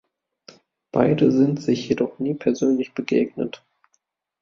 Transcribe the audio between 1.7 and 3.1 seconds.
jedoch nie persönlich